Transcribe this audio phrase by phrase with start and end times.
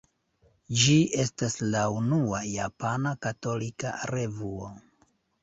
[0.83, 4.73] Ĝi estas la unua japana katolika revuo.